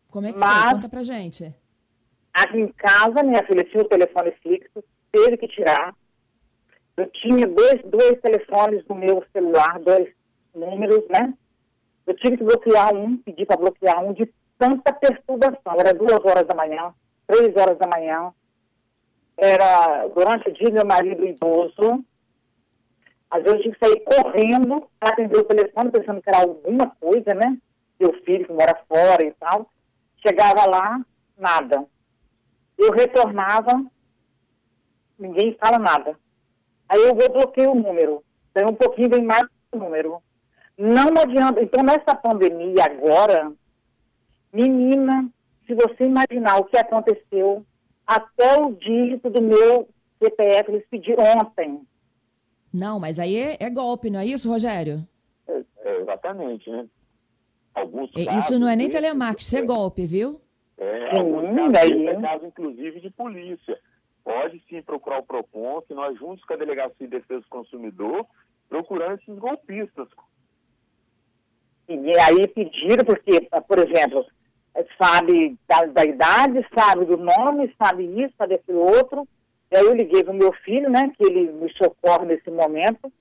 Como 0.08 0.28
é 0.28 0.32
que 0.32 0.38
Mas... 0.38 0.62
foi? 0.62 0.74
Conta 0.74 0.88
pra 0.88 1.02
gente. 1.02 1.52
Aqui 2.32 2.60
em 2.60 2.68
casa, 2.68 3.24
minha 3.24 3.44
filha 3.44 3.64
tinha 3.64 3.82
o 3.82 3.88
telefone 3.88 4.30
fixo, 4.40 4.84
teve 5.10 5.36
que 5.36 5.48
tirar. 5.48 5.92
Eu 6.96 7.10
tinha 7.10 7.44
dois, 7.44 7.82
dois 7.86 8.20
telefones 8.20 8.84
no 8.88 8.94
meu 8.94 9.24
celular, 9.32 9.80
dois 9.80 10.08
números, 10.54 11.02
né? 11.10 11.34
Eu 12.06 12.14
tive 12.14 12.36
que 12.36 12.44
bloquear 12.44 12.94
um, 12.94 13.16
pedir 13.16 13.46
para 13.46 13.56
bloquear 13.56 14.04
um 14.04 14.12
de 14.12 14.32
tanta 14.56 14.92
perturbação. 14.92 15.74
Era 15.76 15.92
duas 15.92 16.24
horas 16.24 16.46
da 16.46 16.54
manhã, 16.54 16.94
três 17.28 17.54
horas 17.54 17.78
da 17.78 17.86
manhã. 17.86 18.32
Era 19.36 20.08
durante 20.08 20.48
o 20.48 20.52
dia 20.52 20.70
meu 20.72 20.84
marido 20.84 21.24
idoso. 21.24 22.04
Às 23.30 23.42
vezes 23.42 23.56
eu 23.56 23.62
tinha 23.62 23.74
que 23.74 23.86
sair 23.86 24.00
correndo 24.00 24.88
para 24.98 25.12
atender 25.12 25.38
o 25.38 25.44
telefone, 25.44 25.92
pensando 25.92 26.22
que 26.22 26.28
era 26.28 26.40
alguma 26.40 26.90
coisa, 26.98 27.34
né? 27.34 27.56
Meu 28.00 28.12
filho 28.24 28.46
que 28.46 28.52
mora 28.52 28.82
fora 28.88 29.22
e 29.22 29.30
tal. 29.32 29.70
Chegava 30.26 30.66
lá, 30.66 31.00
nada. 31.36 31.86
Eu 32.76 32.90
retornava, 32.92 33.84
ninguém 35.18 35.56
fala 35.60 35.78
nada. 35.78 36.18
Aí 36.88 37.00
eu 37.02 37.14
vou 37.14 37.30
bloquear 37.30 37.70
o 37.70 37.74
número. 37.74 38.24
Daí 38.54 38.64
um 38.64 38.74
pouquinho 38.74 39.10
vem 39.10 39.22
mais 39.22 39.46
o 39.72 39.78
número. 39.78 40.22
Não 40.76 41.08
adianta. 41.20 41.60
Então, 41.60 41.82
nessa 41.82 42.14
pandemia 42.14 42.84
agora, 42.84 43.52
menina, 44.52 45.28
se 45.68 45.74
você 45.74 46.04
imaginar 46.04 46.56
o 46.56 46.64
que 46.64 46.78
aconteceu, 46.78 47.64
até 48.06 48.58
o 48.58 48.72
dígito 48.72 49.28
do 49.28 49.42
meu 49.42 49.86
CPF 50.18 50.72
eles 50.72 50.86
pediram 50.90 51.22
ontem. 51.38 51.82
Não, 52.72 52.98
mas 52.98 53.18
aí 53.18 53.36
é, 53.36 53.56
é 53.60 53.70
golpe, 53.70 54.08
não 54.08 54.18
é 54.18 54.26
isso, 54.26 54.48
Rogério? 54.48 55.06
É, 55.46 55.62
é, 55.84 56.00
exatamente, 56.00 56.70
né? 56.70 56.86
Alguns 57.74 58.10
é, 58.16 58.24
casos, 58.24 58.44
isso 58.44 58.58
não 58.58 58.66
é 58.66 58.74
nem 58.74 58.88
telemarketing, 58.88 59.44
isso 59.44 59.56
é 59.56 59.62
golpe, 59.62 60.06
viu? 60.06 60.40
É, 60.78 61.10
sim, 61.10 61.20
alguns 61.20 61.72
casos, 61.72 61.92
é 61.92 62.20
caso, 62.20 62.46
inclusive, 62.46 63.00
de 63.00 63.10
polícia. 63.10 63.78
Pode 64.24 64.62
sim 64.68 64.82
procurar 64.82 65.20
o 65.20 65.22
PROCON, 65.22 65.82
que 65.82 65.94
nós, 65.94 66.18
juntos 66.18 66.44
com 66.44 66.54
a 66.54 66.56
Delegacia 66.56 66.94
de 66.98 67.08
Defesa 67.08 67.40
do 67.40 67.48
Consumidor, 67.48 68.26
procurando 68.68 69.20
esses 69.20 69.38
golpistas. 69.38 70.08
E 71.88 72.18
aí 72.18 72.46
pediram, 72.48 73.04
porque, 73.04 73.48
por 73.66 73.78
exemplo, 73.78 74.26
sabe 75.00 75.56
da, 75.68 75.84
da, 75.86 76.04
idade, 76.04 76.66
sabe 76.76 77.04
do 77.04 77.16
nome, 77.16 77.74
sabe 77.80 78.04
isso, 78.04 78.34
sabe 78.36 78.54
aquilo 78.54 78.80
outro. 78.80 79.26
E 79.70 79.76
aí 79.76 79.84
eu 79.84 79.94
liguei 79.94 80.24
para 80.24 80.32
o 80.32 80.36
meu 80.36 80.52
filho, 80.64 80.88
né, 80.90 81.12
que 81.16 81.24
ele 81.24 81.52
me 81.52 81.72
socorre 81.74 82.26
nesse 82.26 82.50
momento. 82.50 83.12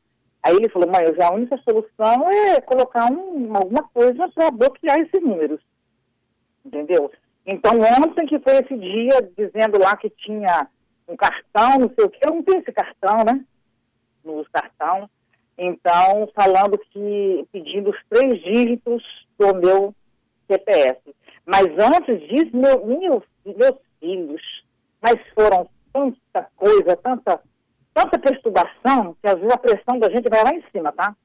Aí 0.44 0.56
ele 0.56 0.70
falou, 0.70 0.90
mãe, 0.90 1.04
a 1.20 1.34
única 1.34 1.58
solução 1.58 2.32
é 2.32 2.62
colocar 2.62 3.12
um, 3.12 3.56
alguma 3.56 3.84
coisa 3.84 4.30
para 4.30 4.52
bloquear 4.52 4.98
esses 5.00 5.22
números. 5.22 5.60
Entendeu? 6.66 7.12
Então, 7.46 7.80
ontem 7.80 8.26
que 8.26 8.40
foi 8.40 8.58
esse 8.58 8.78
dia, 8.78 9.30
dizendo 9.38 9.80
lá 9.80 9.96
que 9.98 10.10
tinha 10.10 10.68
um 11.08 11.16
cartão, 11.16 11.80
não 11.80 11.92
sei 11.94 12.06
o 12.06 12.10
quê, 12.10 12.20
eu 12.26 12.36
não 12.36 12.44
tenho 12.44 12.60
esse 12.60 12.72
cartão, 12.72 13.24
né? 13.26 13.44
No 14.24 14.46
cartão. 14.52 15.10
Então, 15.58 16.30
falando 16.36 16.78
que, 16.78 17.48
pedindo 17.52 17.90
os 17.90 17.98
três 18.10 18.42
dígitos 18.44 19.04
do 19.40 19.56
meu 19.56 19.96
CPF. 20.48 21.16
Mas 21.48 21.66
antes 21.80 22.28
disso, 22.28 22.52
meu, 22.54 22.86
meu, 22.86 23.24
meus 23.46 23.78
filhos, 24.02 24.42
mas 25.02 25.16
foram 25.34 25.70
tanta 25.94 26.50
coisa, 26.58 26.98
tanta, 26.98 27.40
tanta 27.94 28.20
perturbação, 28.20 29.16
que 29.22 29.30
às 29.30 29.40
vezes 29.40 29.54
a 29.54 29.58
pressão 29.58 29.98
da 29.98 30.10
gente 30.10 30.30
vai 30.30 30.44
lá 30.44 30.54
em 30.54 30.62
cima, 30.74 30.92
tá? 30.92 31.16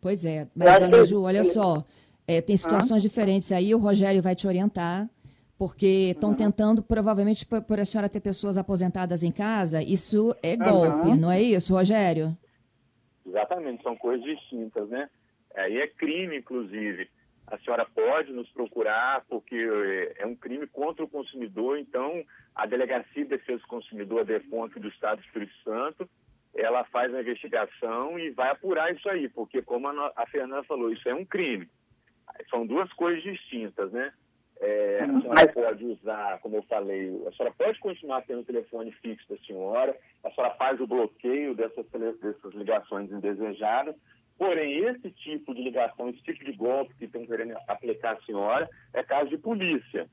Pois 0.00 0.24
é, 0.24 0.48
mas 0.56 0.80
dona 0.80 1.04
Ju, 1.04 1.22
olha 1.22 1.44
só, 1.44 1.84
é, 2.26 2.40
tem 2.42 2.56
situações 2.56 3.00
diferentes 3.00 3.52
aí, 3.52 3.72
o 3.72 3.78
Rogério 3.78 4.20
vai 4.20 4.34
te 4.34 4.46
orientar, 4.48 5.08
porque 5.56 6.10
estão 6.10 6.30
uhum. 6.30 6.36
tentando, 6.36 6.82
provavelmente, 6.82 7.46
por, 7.46 7.62
por, 7.62 7.78
a 7.78 7.84
senhora 7.84 8.08
ter 8.08 8.20
pessoas 8.20 8.56
aposentadas 8.56 9.22
em 9.22 9.30
casa, 9.30 9.80
isso 9.82 10.34
é 10.42 10.56
golpe, 10.56 11.08
uhum. 11.10 11.14
não 11.14 11.30
é 11.30 11.40
isso, 11.40 11.72
Rogério? 11.74 12.36
Exatamente, 13.24 13.84
são 13.84 13.96
coisas 13.96 14.24
distintas, 14.26 14.88
né? 14.88 15.08
Aí 15.54 15.78
é 15.78 15.86
crime, 15.86 16.38
inclusive. 16.38 17.08
A 17.46 17.58
senhora 17.58 17.84
pode 17.84 18.32
nos 18.32 18.48
procurar, 18.50 19.24
porque 19.28 19.54
é, 19.54 20.22
é 20.22 20.26
um 20.26 20.34
crime 20.34 20.66
contra 20.66 21.04
o 21.04 21.08
consumidor, 21.08 21.78
então 21.78 22.24
a 22.54 22.66
Delegacia 22.66 23.24
de 23.24 23.30
Defesa 23.30 23.60
do 23.60 23.68
Consumidor, 23.68 24.20
a 24.20 24.24
DEFONC 24.24 24.80
do 24.80 24.88
Estado 24.88 25.20
do 25.20 25.24
Espírito 25.24 25.54
Santo, 25.62 26.08
ela 26.54 26.84
faz 26.84 27.12
a 27.14 27.20
investigação 27.20 28.18
e 28.18 28.30
vai 28.30 28.50
apurar 28.50 28.94
isso 28.94 29.08
aí, 29.08 29.28
porque 29.28 29.60
como 29.60 29.88
a, 29.88 30.12
a 30.16 30.26
Fernanda 30.26 30.62
falou, 30.64 30.92
isso 30.92 31.08
é 31.08 31.14
um 31.14 31.24
crime. 31.24 31.68
São 32.48 32.66
duas 32.66 32.92
coisas 32.92 33.22
distintas, 33.22 33.92
né? 33.92 34.12
É, 34.60 35.00
a 35.02 35.06
senhora 35.06 35.28
Mas... 35.34 35.52
pode 35.52 35.84
usar, 35.84 36.38
como 36.40 36.56
eu 36.56 36.62
falei, 36.62 37.08
a 37.26 37.32
senhora 37.32 37.54
pode 37.58 37.78
continuar 37.80 38.22
tendo 38.22 38.40
o 38.40 38.44
telefone 38.44 38.92
fixo 38.92 39.28
da 39.28 39.36
senhora, 39.38 39.96
a 40.22 40.30
senhora 40.30 40.54
faz 40.54 40.80
o 40.80 40.86
bloqueio 40.86 41.54
dessas, 41.54 41.84
dessas 41.90 42.54
ligações 42.54 43.10
indesejadas, 43.10 43.96
porém, 44.38 44.84
esse 44.86 45.10
tipo 45.10 45.54
de 45.54 45.62
ligação, 45.62 46.08
esse 46.08 46.22
tipo 46.22 46.44
de 46.44 46.52
golpe 46.52 46.94
que 46.98 47.04
estão 47.04 47.26
querendo 47.26 47.54
aplicar 47.68 48.14
a 48.14 48.24
senhora, 48.24 48.68
é 48.92 49.02
caso 49.02 49.30
de 49.30 49.38
polícia. 49.38 50.06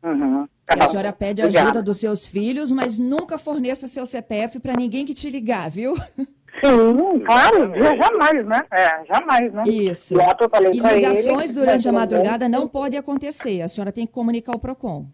Uhum. 0.00 0.46
a 0.68 0.86
senhora 0.86 1.12
pede 1.12 1.42
ajuda 1.42 1.82
dos 1.82 1.98
seus 1.98 2.26
filhos, 2.26 2.70
mas 2.70 2.98
nunca 2.98 3.36
forneça 3.36 3.88
seu 3.88 4.06
CPF 4.06 4.60
para 4.60 4.74
ninguém 4.74 5.04
que 5.04 5.14
te 5.14 5.28
ligar, 5.28 5.68
viu? 5.70 5.96
Sim, 5.96 7.20
claro, 7.26 7.72
jamais, 7.76 8.46
né? 8.46 8.62
É, 8.70 9.04
jamais, 9.06 9.52
né? 9.52 9.62
Isso. 9.66 10.14
E, 10.14 10.76
e 10.76 10.94
ligações 10.94 11.50
ele, 11.50 11.60
durante 11.60 11.88
a 11.88 11.92
madrugada 11.92 12.48
não 12.48 12.68
podem 12.68 12.98
acontecer. 12.98 13.60
A 13.62 13.68
senhora 13.68 13.90
tem 13.90 14.06
que 14.06 14.12
comunicar 14.12 14.52
ao 14.52 14.60
PROCON. 14.60 15.06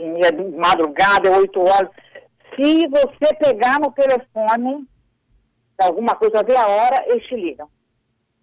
Sim, 0.00 0.24
é 0.24 0.30
de 0.30 0.56
madrugada, 0.56 1.28
é 1.28 1.36
8 1.36 1.60
horas. 1.60 1.90
Se 2.54 2.86
você 2.88 3.34
pegar 3.34 3.80
no 3.80 3.90
telefone, 3.92 4.86
alguma 5.86 6.14
coisa 6.14 6.42
ver 6.42 6.56
a 6.56 6.66
hora, 6.66 7.04
eles 7.08 7.24
te 7.26 7.34
ligam. 7.34 7.68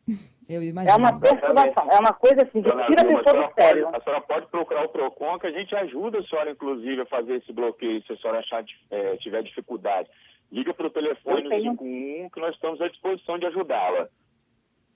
Eu 0.49 0.63
imagino. 0.63 0.93
É 0.93 0.97
uma 0.97 1.19
perturbação, 1.19 1.91
é 1.91 1.99
uma 1.99 2.13
coisa 2.13 2.43
assim, 2.43 2.61
que 2.61 2.69
tira 2.69 3.01
a 3.01 3.05
pessoa 3.05 3.47
do 3.47 3.53
sério. 3.53 3.89
a 3.93 4.01
senhora 4.01 4.21
pode 4.21 4.47
procurar 4.47 4.85
o 4.85 4.89
PROCON, 4.89 5.37
que 5.39 5.47
a 5.47 5.51
gente 5.51 5.75
ajuda 5.75 6.19
a 6.19 6.23
senhora, 6.23 6.51
inclusive, 6.51 7.01
a 7.01 7.05
fazer 7.05 7.35
esse 7.35 7.51
bloqueio, 7.51 8.01
se 8.03 8.13
a 8.13 8.17
senhora 8.17 8.39
achar, 8.39 8.63
é, 8.89 9.17
tiver 9.17 9.43
dificuldade. 9.43 10.09
Liga 10.49 10.73
para 10.73 10.87
o 10.87 10.89
telefone 10.89 11.43
no 11.43 11.49
51 11.49 12.29
que 12.29 12.39
nós 12.39 12.55
estamos 12.55 12.79
à 12.79 12.87
disposição 12.87 13.37
de 13.37 13.45
ajudá-la. 13.47 14.07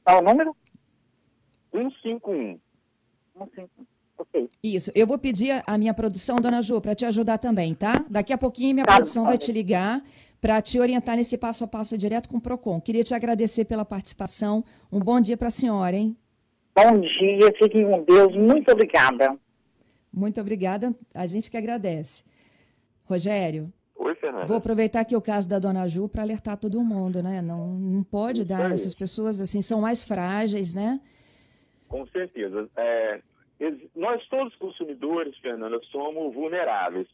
Qual 0.05 0.19
o 0.19 0.21
número? 0.21 0.55
151. 1.73 2.57
151. 3.37 3.85
Okay. 4.21 4.49
Isso. 4.63 4.91
Eu 4.93 5.07
vou 5.07 5.17
pedir 5.17 5.63
a 5.65 5.77
minha 5.77 5.93
produção, 5.93 6.35
dona 6.35 6.61
Ju, 6.61 6.79
para 6.79 6.93
te 6.93 7.05
ajudar 7.05 7.39
também, 7.39 7.73
tá? 7.73 8.05
Daqui 8.09 8.31
a 8.31 8.37
pouquinho 8.37 8.75
minha 8.75 8.85
tá, 8.85 8.95
produção 8.95 9.25
vai 9.25 9.37
te 9.37 9.51
ligar 9.51 10.03
para 10.39 10.61
te 10.61 10.79
orientar 10.79 11.15
nesse 11.15 11.37
passo 11.37 11.63
a 11.63 11.67
passo 11.67 11.97
direto 11.97 12.29
com 12.29 12.37
o 12.37 12.41
PROCON. 12.41 12.79
Queria 12.79 13.03
te 13.03 13.13
agradecer 13.15 13.65
pela 13.65 13.83
participação. 13.83 14.63
Um 14.91 14.99
bom 14.99 15.19
dia 15.19 15.37
para 15.37 15.47
a 15.47 15.51
senhora, 15.51 15.95
hein? 15.95 16.15
Bom 16.75 16.99
dia, 16.99 17.51
fiquem 17.57 17.89
com 17.89 18.03
Deus. 18.03 18.35
Muito 18.35 18.71
obrigada. 18.71 19.37
Muito 20.13 20.39
obrigada. 20.39 20.95
A 21.13 21.25
gente 21.25 21.49
que 21.49 21.57
agradece. 21.57 22.23
Rogério, 23.05 23.73
Oi, 23.95 24.15
Fernanda. 24.15 24.45
Vou 24.45 24.57
aproveitar 24.57 25.01
aqui 25.01 25.15
o 25.15 25.21
caso 25.21 25.47
da 25.47 25.59
dona 25.59 25.87
Ju 25.87 26.09
para 26.09 26.23
alertar 26.23 26.57
todo 26.57 26.81
mundo, 26.81 27.21
né? 27.21 27.39
Não, 27.39 27.67
não 27.67 28.03
pode 28.03 28.43
dar, 28.43 28.71
essas 28.71 28.95
pessoas 28.95 29.39
assim 29.39 29.61
são 29.61 29.81
mais 29.81 30.03
frágeis, 30.03 30.73
né? 30.73 30.99
Com 31.87 32.03
certeza. 32.07 32.67
É, 32.75 33.21
nós 33.95 34.25
todos 34.27 34.55
consumidores, 34.55 35.37
Fernanda, 35.37 35.79
somos 35.91 36.33
vulneráveis. 36.33 37.07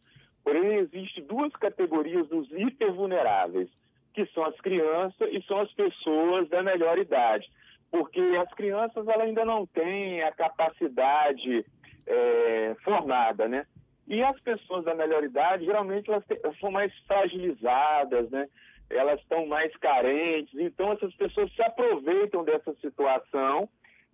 Porém, 0.44 0.76
existem 0.76 1.24
duas 1.26 1.52
categorias 1.54 2.28
dos 2.30 2.50
hipervulneráveis, 2.52 3.70
que 4.14 4.26
são 4.28 4.46
as 4.46 4.56
crianças 4.62 5.30
e 5.32 5.42
são 5.44 5.60
as 5.60 5.72
pessoas 5.74 6.48
da 6.48 6.64
melhor 6.64 6.98
idade. 6.98 7.50
Porque 7.92 8.22
as 8.42 8.52
crianças 8.54 9.08
ela 9.08 9.24
ainda 9.24 9.44
não 9.44 9.66
têm 9.66 10.24
a 10.24 10.32
capacidade 10.32 11.66
é, 12.06 12.76
formada, 12.84 13.48
né? 13.48 13.66
E 14.08 14.24
as 14.24 14.40
pessoas 14.40 14.86
da 14.86 14.96
melhor 14.96 15.24
idade, 15.24 15.66
geralmente, 15.66 16.10
elas, 16.10 16.24
elas 16.42 16.58
são 16.60 16.72
mais 16.72 16.98
fragilizadas, 17.00 18.30
né? 18.30 18.48
Elas 18.90 19.20
estão 19.20 19.46
mais 19.48 19.76
carentes. 19.76 20.58
Então, 20.58 20.94
essas 20.94 21.14
pessoas 21.16 21.54
se 21.54 21.62
aproveitam 21.62 22.46
dessa 22.46 22.74
situação 22.76 23.68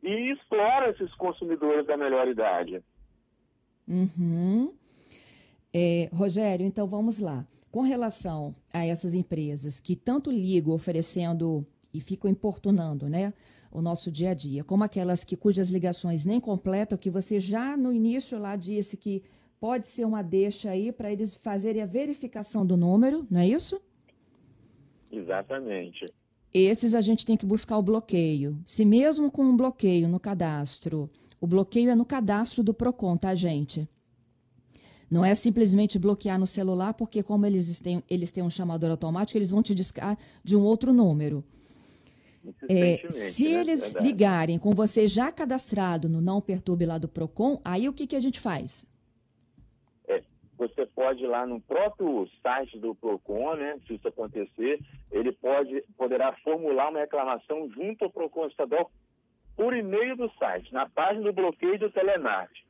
e 0.03 0.33
exploram 0.33 0.91
esses 0.91 1.13
consumidores 1.15 1.87
da 1.87 1.95
melhor 1.95 2.27
idade. 2.27 2.83
Uhum. 3.87 4.73
É, 5.73 6.09
Rogério, 6.13 6.65
então 6.65 6.85
vamos 6.85 7.19
lá. 7.19 7.45
Com 7.71 7.81
relação 7.81 8.53
a 8.71 8.85
essas 8.85 9.15
empresas 9.15 9.79
que 9.79 9.95
tanto 9.95 10.29
ligam 10.29 10.73
oferecendo 10.73 11.65
e 11.93 11.99
ficam 11.99 12.29
importunando, 12.29 13.09
né? 13.09 13.33
o 13.73 13.81
nosso 13.81 14.11
dia 14.11 14.29
a 14.29 14.33
dia, 14.35 14.63
como 14.63 14.83
aquelas 14.83 15.23
que 15.23 15.35
cujas 15.35 15.71
ligações 15.71 16.25
nem 16.25 16.39
completam, 16.39 16.95
que 16.95 17.09
você 17.09 17.39
já 17.39 17.75
no 17.75 17.91
início 17.91 18.37
lá 18.37 18.55
disse 18.55 18.95
que 18.95 19.23
pode 19.59 19.87
ser 19.87 20.05
uma 20.05 20.21
deixa 20.21 20.69
aí 20.69 20.91
para 20.91 21.11
eles 21.11 21.33
fazerem 21.35 21.81
a 21.81 21.87
verificação 21.87 22.63
do 22.63 22.77
número, 22.77 23.25
não 23.31 23.39
é 23.39 23.47
isso? 23.47 23.81
Exatamente. 25.11 26.05
Esses 26.53 26.93
a 26.93 27.01
gente 27.01 27.25
tem 27.25 27.35
que 27.35 27.45
buscar 27.45 27.77
o 27.77 27.81
bloqueio. 27.81 28.59
Se 28.65 28.85
mesmo 28.85 29.31
com 29.31 29.43
um 29.43 29.57
bloqueio 29.57 30.07
no 30.07 30.19
cadastro, 30.19 31.09
o 31.41 31.47
bloqueio 31.47 31.89
é 31.89 31.95
no 31.95 32.05
cadastro 32.05 32.63
do 32.63 32.73
PROCON, 32.73 33.17
tá, 33.17 33.33
gente? 33.33 33.89
Não 35.09 35.25
é 35.25 35.33
simplesmente 35.35 35.99
bloquear 35.99 36.39
no 36.39 36.47
celular, 36.47 36.93
porque 36.93 37.21
como 37.21 37.45
eles 37.45 37.79
têm, 37.79 38.03
eles 38.09 38.31
têm 38.31 38.43
um 38.43 38.49
chamador 38.49 38.91
automático, 38.91 39.37
eles 39.37 39.51
vão 39.51 39.61
te 39.61 39.73
discar 39.73 40.17
de 40.43 40.55
um 40.55 40.61
outro 40.61 40.93
número. 40.93 41.43
É, 42.69 43.05
se 43.09 43.43
né? 43.43 43.61
eles 43.61 43.95
ligarem 43.95 44.59
com 44.59 44.71
você 44.71 45.07
já 45.07 45.31
cadastrado 45.31 46.09
no 46.09 46.19
Não 46.19 46.41
Perturbe 46.41 46.85
lá 46.85 46.97
do 46.97 47.07
PROCON, 47.07 47.59
aí 47.63 47.87
o 47.87 47.93
que, 47.93 48.05
que 48.05 48.15
a 48.15 48.19
gente 48.19 48.39
faz? 48.39 48.85
Você 50.67 50.85
pode 50.85 51.23
ir 51.23 51.27
lá 51.27 51.45
no 51.45 51.59
próprio 51.59 52.27
site 52.41 52.79
do 52.79 52.95
PROCON, 52.95 53.55
né, 53.55 53.77
se 53.85 53.95
isso 53.95 54.07
acontecer, 54.07 54.79
ele 55.11 55.31
pode, 55.33 55.83
poderá 55.97 56.31
formular 56.43 56.89
uma 56.89 56.99
reclamação 56.99 57.69
junto 57.69 58.05
ao 58.05 58.11
PROCON 58.11 58.47
estadual 58.47 58.89
por 59.55 59.75
e-mail 59.75 60.15
do 60.15 60.31
site, 60.39 60.73
na 60.73 60.89
página 60.89 61.25
do 61.25 61.33
bloqueio 61.33 61.77
do 61.77 61.91
telemarketing, 61.91 62.63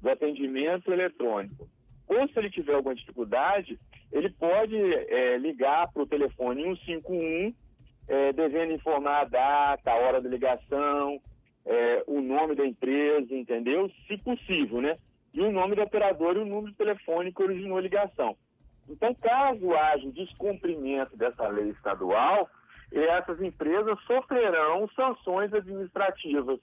do 0.00 0.10
atendimento 0.10 0.92
eletrônico. 0.92 1.68
Ou 2.08 2.26
se 2.28 2.38
ele 2.38 2.50
tiver 2.50 2.74
alguma 2.74 2.94
dificuldade, 2.94 3.78
ele 4.10 4.30
pode 4.30 4.76
é, 4.76 5.36
ligar 5.36 5.92
para 5.92 6.02
o 6.02 6.06
telefone 6.06 6.62
151, 6.62 7.54
é, 8.08 8.32
devendo 8.32 8.72
informar 8.72 9.20
a 9.20 9.24
data, 9.24 9.90
a 9.90 9.96
hora 9.96 10.20
da 10.20 10.28
ligação, 10.28 11.20
é, 11.66 12.04
o 12.06 12.20
nome 12.20 12.54
da 12.54 12.64
empresa, 12.64 13.34
entendeu? 13.34 13.90
Se 14.06 14.16
possível, 14.22 14.80
né? 14.80 14.94
E 15.36 15.40
o 15.42 15.52
nome 15.52 15.76
do 15.76 15.82
operador 15.82 16.34
e 16.34 16.40
o 16.40 16.46
número 16.46 16.72
de 16.72 16.78
telefone 16.78 17.30
que 17.30 17.42
originou 17.42 17.76
a 17.76 17.82
ligação. 17.82 18.34
Então, 18.88 19.14
caso 19.14 19.74
haja 19.74 20.10
descumprimento 20.10 21.14
dessa 21.14 21.46
lei 21.48 21.68
estadual, 21.68 22.48
essas 22.90 23.42
empresas 23.42 24.00
sofrerão 24.06 24.88
sanções 24.96 25.52
administrativas 25.52 26.58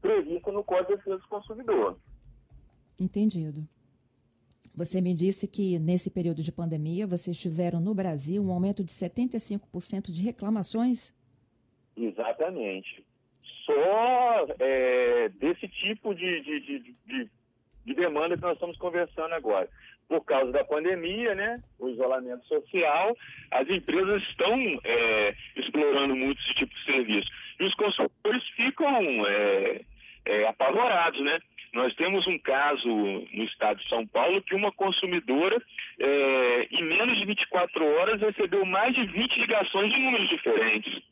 previstas 0.00 0.54
no 0.54 0.64
Código 0.64 0.92
de 0.92 0.96
Defesa 0.96 1.18
do 1.18 1.28
Consumidor. 1.28 1.98
Entendido. 2.98 3.68
Você 4.74 5.02
me 5.02 5.12
disse 5.12 5.46
que 5.46 5.78
nesse 5.78 6.10
período 6.10 6.42
de 6.42 6.50
pandemia 6.50 7.06
vocês 7.06 7.38
tiveram 7.38 7.78
no 7.78 7.94
Brasil 7.94 8.42
um 8.42 8.50
aumento 8.50 8.82
de 8.82 8.90
75% 8.90 10.10
de 10.10 10.24
reclamações? 10.24 11.12
Exatamente. 11.96 13.04
Só 13.66 14.46
é, 14.58 15.28
desse 15.28 15.68
tipo 15.68 16.14
de, 16.14 16.40
de, 16.40 16.60
de, 16.60 16.94
de, 17.06 17.30
de 17.84 17.94
demanda 17.94 18.36
que 18.36 18.42
nós 18.42 18.54
estamos 18.54 18.76
conversando 18.78 19.34
agora. 19.34 19.68
Por 20.08 20.24
causa 20.24 20.52
da 20.52 20.64
pandemia, 20.64 21.34
né, 21.34 21.54
o 21.78 21.88
isolamento 21.88 22.44
social, 22.46 23.16
as 23.50 23.68
empresas 23.68 24.22
estão 24.22 24.54
é, 24.84 25.34
explorando 25.56 26.14
muito 26.14 26.40
esse 26.42 26.54
tipo 26.54 26.74
de 26.74 26.84
serviço. 26.84 27.28
E 27.58 27.64
os 27.64 27.74
consumidores 27.74 28.46
ficam 28.56 29.26
é, 29.26 29.80
é, 30.26 30.48
apavorados, 30.48 31.20
né? 31.22 31.38
Nós 31.72 31.92
temos 31.96 32.24
um 32.28 32.38
caso 32.38 32.86
no 32.86 33.44
estado 33.44 33.80
de 33.80 33.88
São 33.88 34.06
Paulo 34.06 34.40
que 34.42 34.54
uma 34.54 34.70
consumidora, 34.72 35.60
é, 35.98 36.68
em 36.70 36.84
menos 36.84 37.18
de 37.18 37.26
24 37.26 37.84
horas, 37.84 38.20
recebeu 38.20 38.64
mais 38.64 38.94
de 38.94 39.04
20 39.06 39.40
ligações 39.40 39.92
de 39.92 39.98
números 39.98 40.28
diferentes. 40.28 41.02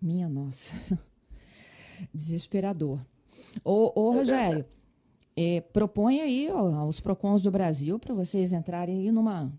Minha 0.00 0.28
nossa. 0.28 0.98
Desesperador. 2.14 3.00
Ô, 3.64 3.92
ô 3.98 4.12
Rogério, 4.12 4.64
é, 5.38 5.60
propõe 5.60 6.20
aí 6.20 6.48
ó, 6.50 6.74
aos 6.82 6.98
PROCONs 6.98 7.44
do 7.44 7.50
Brasil 7.52 7.96
para 7.96 8.12
vocês 8.12 8.52
entrarem 8.52 8.98
aí 8.98 9.12
numa 9.12 9.52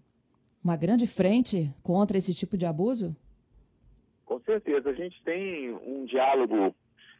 uma 0.61 0.75
grande 0.75 1.07
frente 1.07 1.73
contra 1.81 2.17
esse 2.17 2.33
tipo 2.33 2.57
de 2.57 2.65
abuso? 2.65 3.15
Com 4.25 4.41
certeza. 4.41 4.89
A 4.89 4.93
gente 4.93 5.23
tem 5.23 5.73
um 5.73 6.03
diálogo 6.03 6.75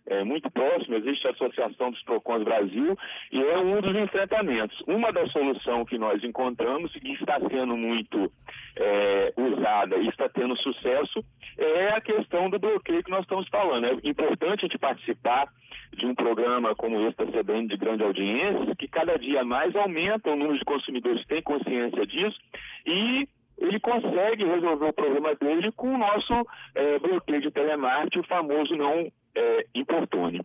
é, 0.05 0.23
muito 0.25 0.51
próximo, 0.51 0.95
existe 0.95 1.25
a 1.27 1.31
Associação 1.31 1.91
dos 1.91 2.01
PROCONs 2.03 2.43
Brasil, 2.43 2.97
e 3.31 3.41
é 3.41 3.57
um 3.59 3.79
dos 3.79 3.95
enfrentamentos. 3.95 4.77
Uma 4.87 5.11
das 5.13 5.31
soluções 5.31 5.87
que 5.87 5.97
nós 5.97 6.21
encontramos, 6.21 6.91
e 7.01 7.13
está 7.13 7.39
sendo 7.39 7.77
muito 7.77 8.29
é, 8.75 9.33
usada 9.37 9.95
e 9.97 10.07
está 10.09 10.27
tendo 10.27 10.57
sucesso, 10.57 11.23
é 11.57 11.89
a 11.89 12.01
questão 12.01 12.49
do 12.49 12.59
bloqueio 12.59 13.03
que 13.03 13.11
nós 13.11 13.21
estamos 13.21 13.47
falando. 13.47 13.85
É 13.85 14.09
importante 14.09 14.65
a 14.65 14.67
gente 14.67 14.77
participar 14.77 15.47
de 15.95 16.05
um 16.05 16.15
programa 16.15 16.75
como 16.75 17.07
esse 17.07 17.17
da 17.17 17.25
CBN 17.25 17.67
de 17.67 17.77
grande 17.77 18.03
audiência, 18.03 18.75
que 18.75 18.87
cada 18.87 19.17
dia 19.17 19.43
mais 19.43 19.75
aumenta 19.75 20.31
o 20.31 20.35
número 20.35 20.57
de 20.57 20.65
consumidores 20.65 21.21
que 21.21 21.27
têm 21.27 21.41
consciência 21.41 22.05
disso 22.05 22.37
e 22.85 23.27
ele 23.57 23.79
consegue 23.79 24.45
resolver 24.45 24.85
o 24.85 24.93
problema 24.93 25.35
dele 25.35 25.71
com 25.73 25.93
o 25.93 25.97
nosso 25.97 26.33
é, 26.75 26.99
bloqueio 26.99 27.41
de 27.41 27.51
telemarketing, 27.51 28.19
o 28.19 28.27
famoso 28.27 28.75
não 28.75 29.11
é, 29.35 29.65
importune. 29.75 30.41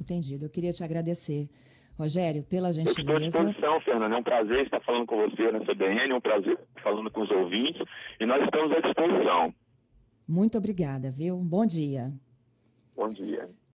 Entendido. 0.00 0.46
Eu 0.46 0.50
queria 0.50 0.72
te 0.72 0.84
agradecer. 0.84 1.48
Rogério, 1.98 2.44
pela 2.44 2.72
gentileza. 2.72 3.00
Estou 3.00 3.16
à 3.16 3.18
disposição, 3.18 3.80
Fernando. 3.80 4.12
É 4.12 4.16
um 4.16 4.22
prazer 4.22 4.64
estar 4.64 4.80
falando 4.80 5.06
com 5.06 5.16
você 5.16 5.50
na 5.50 5.58
CBN, 5.58 6.12
é 6.12 6.14
um 6.14 6.20
prazer 6.20 6.52
estar 6.52 6.82
falando 6.82 7.10
com 7.10 7.22
os 7.22 7.30
ouvintes 7.32 7.82
e 8.20 8.24
nós 8.24 8.40
estamos 8.44 8.70
à 8.70 8.80
disposição. 8.80 9.52
Muito 10.28 10.56
obrigada, 10.56 11.10
viu? 11.10 11.36
Bom 11.38 11.66
dia. 11.66 12.12
Bom 12.94 13.08
dia. 13.08 13.48